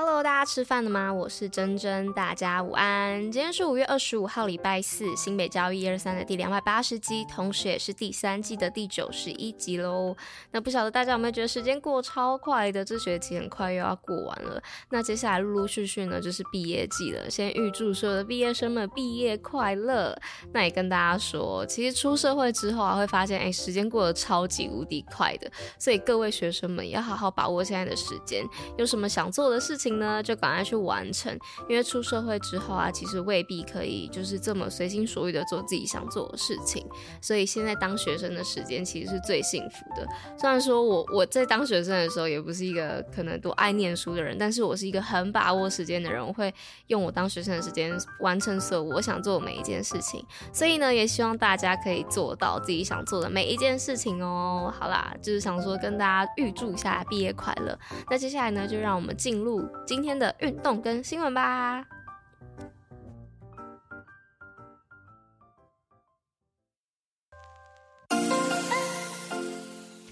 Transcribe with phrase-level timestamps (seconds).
[0.00, 1.12] Hello，大家吃饭了吗？
[1.12, 3.20] 我是珍珍，大家午安。
[3.32, 10.16] 今天是五月二十五号，礼拜四，新北教育一二三的第两百八十集，同时也是第三季的第九十一集喽。
[10.52, 12.84] 那不晓得大家有没有觉得时间过超快的？
[12.84, 14.62] 这学期很快又要过完了。
[14.88, 17.28] 那接下来陆陆续续呢，就是毕业季了。
[17.28, 20.16] 先预祝所有的毕业生们毕业快乐。
[20.52, 25.50] 那也跟大家说，其实出社会之后啊，会发现哎，时间过得超级无敌快的。
[25.76, 31.36] 所以各位学生们也要好好把握现在的时间，有什么想做的事情呢，就赶快去完成，
[31.68, 36.84] 因为出社会之后啊，其实未必可以就是这么随心所欲的做自己想做的事情，
[37.22, 40.06] 所以现在当学生的时间其实是最幸福的。
[40.38, 46.52] 虽然说我我在当学生的时候也不是一个可能多爱念书的人，但是我是一个很把握时间的人，我会
[46.88, 50.24] 用我当学生的时间完成所有我想做的每一件事情。
[50.52, 54.72] 所以呢，也希望大家可以做到自己想做的每一件事情哦。
[54.78, 57.78] 好啦，就是想说跟大家预祝一下毕业快乐。
[58.10, 59.66] 那接下来呢，就让我们进入。
[59.86, 61.84] 今天的运动跟新闻吧。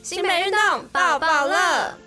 [0.03, 2.06] 新北运动抱抱乐。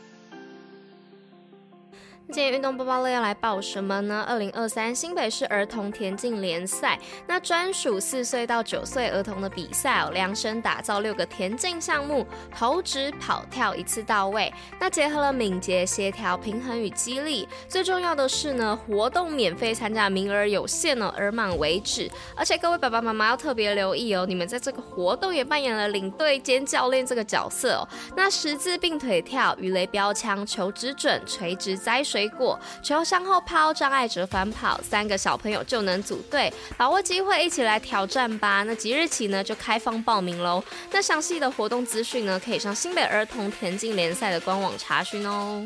[2.31, 4.23] 今天运动播报乐要来报什么呢？
[4.27, 12.23] 二零二三新北市儿童田径联赛，那专属四岁到九岁儿童的比赛哦，量身打造六个田径项目，
[12.55, 14.53] 投掷、跑跳一次到位。
[14.79, 22.07] 那结合了敏捷、协调、平衡与肌力，最重要的是呢，活动免费参加，名额有限哦，额满为止。
[22.35, 27.87] 而且各位爸爸妈妈要特别留意哦，你们在这个活动也扮演了领队兼教练这个角色哦。
[28.15, 32.18] 那十字并腿跳、鱼雷标枪、求职准、垂直栽水。
[32.19, 38.61] 水果球向后抛，障碍者反跑，三个小朋友就能组队，把握机会一起来挑战吧。
[38.63, 40.61] 那即日起呢就开放报名喽。
[40.91, 45.65] 那详细的活动资讯呢，可以上新北儿童田径联赛的官网查询哦。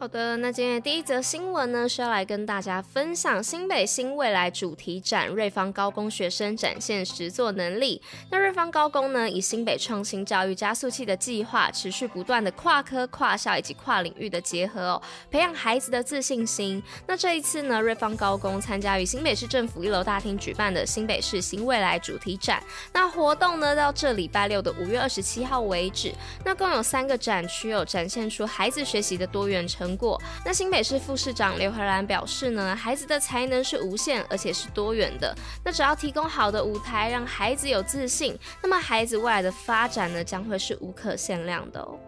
[0.00, 8.00] 好的，那今天的第一则新闻呢，是要来跟大家分享新北新未来主题展，瑞芳高工学生展现实作能力。
[8.30, 16.82] 那瑞芳高工呢，以新北创新教育加速器的计划，持续不断的跨科、跨校以及跨领域的结合哦，培养孩子的自信心。
[17.06, 22.62] 那这一次呢，瑞芳高工参加于新北市政府一楼大厅举办的新北市新未来主题展。
[22.94, 26.10] 那活动呢，到这礼拜六的五月二十七号为止。
[26.42, 35.34] 那共有三个展区哦，展现出孩子学习的多元成过，那新北市副市长刘和兰表示呢，孩子的才能是无限，而且是多元的。
[35.64, 41.98] 那只要提供好的舞台，让孩子有自信，那么孩子未来的发展呢，将会是无可限量的哦。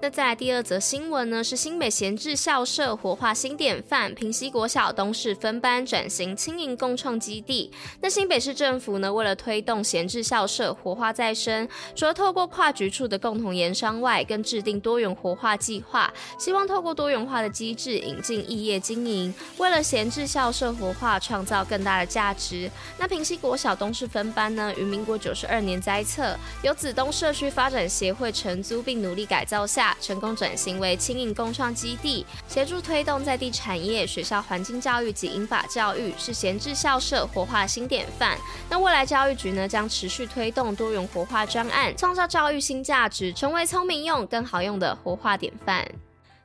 [0.00, 7.72] 那再来第二则新闻呢，是新北闲置校舍活化新典范，平溪国小东市分班转型轻盈共创基地。
[8.00, 22.70] 那新北市政府呢，为了推动闲置校舍活化再生，除了透过跨局处的共同研商外，更制定多元活化计划，希望透过多元化的机制引进异业经营，为了闲置校舍活化创造更大的价值。
[22.98, 29.87] 那平溪国小东市分班呢，于民国九十二年栽测，由子东社区发展协会承租并努力改造下。
[30.00, 38.38] 成功转型为轻盈共创基地，协助推动在地产业、学校环境教育及英法教育，是闲置校舍活化新典范。
[38.68, 45.86] 那未来教育局呢，将持续推动多元活化专案，创造教育新价值，成为聪明用、更好用的活化典范。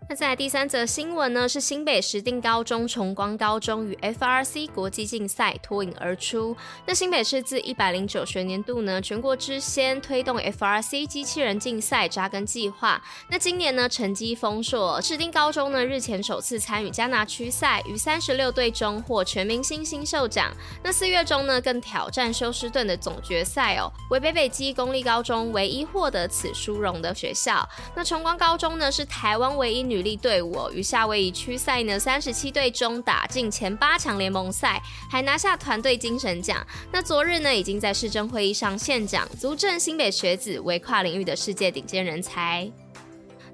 [0.10, 6.56] 那再来第三则新闻呢，是新北石定高中崇光高中与 FRC 国际竞赛脱颖而出。
[6.86, 13.02] 那新北市自一百零九学年度呢，全国之先推动 FRC 机器人竞赛扎根计划。
[13.30, 20.52] 那今年呢，成绩丰硕，石定高中呢日前首次参与加拿区赛，于三十六队中获全明星新秀奖。
[20.84, 27.68] 那四月中呢，更挑战休斯顿的总决赛哦，为北北基公立高中唯一获得此殊荣的学校。
[27.96, 36.66] 那崇光高中呢，是台湾唯一女力队伍于夏威夷区赛呢，三十七队中打进前八强联盟赛，还拿下团队精神奖。
[36.92, 42.72] 那昨日呢，已经在市政会议上献奖，足证新北学子为跨领域的世界顶尖人才。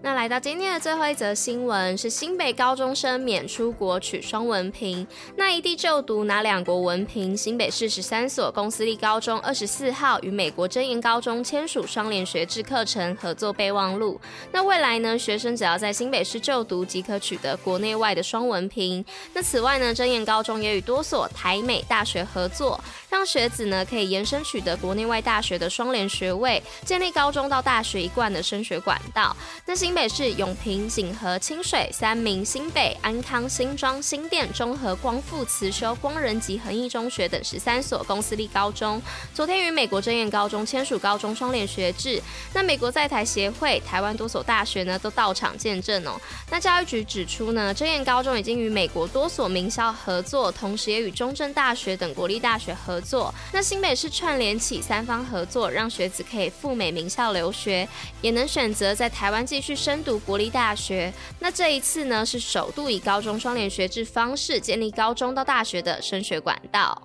[0.02, 5.06] 那来到今天的最后一则新闻是新北高中生免出国取双文凭，
[5.36, 7.36] 那异地就读拿两国文凭？
[7.36, 14.20] 新北市十三所公私立高中二十四号与美国真言高中签署双联学制课程合作备忘录。
[14.54, 19.04] 那未来呢，学生只要在新北市就读即可取得国内外的双文凭。
[19.34, 22.80] 那此外呢，真言高中也与多所台美大学合作，
[23.10, 29.36] 让学子呢可以延伸取得国内外大学的双联学位，建立高中到大学一贯的升学管道。
[29.66, 39.02] 那新北市永平、锦和、清水、三明、新北、安康、新庄、新店、中和、光复、慈修、光仁及恒毅中学等十三所公私立高中，
[39.34, 42.22] 昨天与美国真验高中签署高中双联学制。
[42.54, 46.20] 那美国在台协会、台湾多所大学呢都到场见证哦。
[46.52, 53.34] 那教育局指出呢，真验高中已经与美国多所名校合作，同时也与中正大学等国立大学合作。
[53.52, 57.88] 那新北市串联起三方合作，让学子可以赴美名校留学，
[58.22, 61.14] 也能选择在台湾继续深读国立大学。
[61.40, 67.02] 那这一次呢，是首度以高中双联学制方式建立高中到大学的升学管道。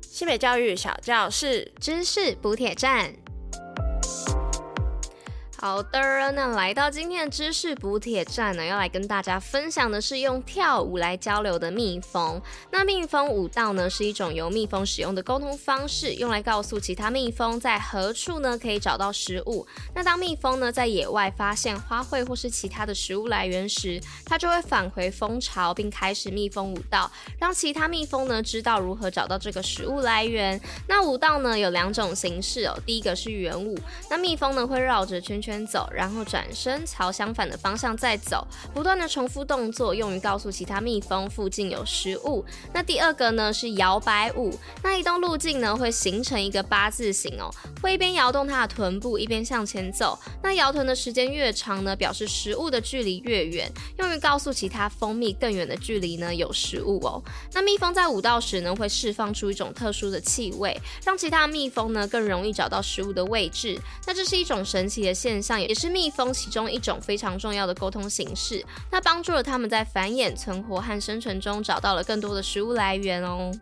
[0.00, 3.23] 新北教育小教室，知识补铁站。
[5.64, 5.98] 好的，
[6.32, 12.38] 那来到今天的知识补铁站呢，要来跟大家分享的是用跳舞来交流的蜜蜂。
[12.70, 19.66] 那蜜蜂舞蹈呢，是一种由蜜蜂使用的沟通方式，用来告诉其他蜜蜂在何处呢可以找到食物。
[19.94, 30.60] 那当蜜蜂呢在野外发现花卉或是其他的食物来源时，它就会返回蜂巢，并开始蜜蜂舞蹈，让其他蜜蜂呢知道如何找到这个食物来源。
[30.86, 33.74] 那舞蹈呢有两种形式哦，第一个是圆舞，
[34.10, 35.53] 那蜜蜂呢会绕着圈圈。
[35.54, 42.44] 先走，然后转身朝相反的方向再走，不断的重复动作，用于告诉其他蜜蜂附近有食物。
[42.72, 44.52] 那第二个呢是摇摆舞，
[44.82, 47.48] 那移动路径呢会形成一个八字形哦，
[47.80, 50.18] 会一边摇动它的臀部，一边向前走。
[50.42, 57.22] 那摇臀的时间越长呢，表示食物的距离越远，用于告诉其他蜂蜜更远的距离呢有食物哦。
[57.52, 63.80] 那蜜蜂在舞蹈时呢会释放出一种特殊的气味，让其他蜜蜂呢更容易找到食物的位置。
[64.04, 65.43] 那这是一种神奇的现。
[65.44, 73.52] 像也是蜜蜂其中一种非常重要的沟通形式，那帮助了他们在繁衍、存活和生存中找到了更多的食物来源哦。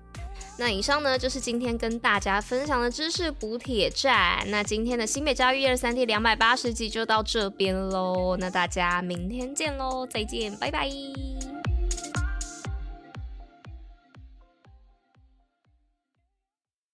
[0.59, 4.45] 那以上呢就是今天跟大家分享的知识补铁站。
[4.47, 11.32] 那今天的新北教育一二三 T 两百八十集就到这边喽，那大家明天见喽，再见，拜拜。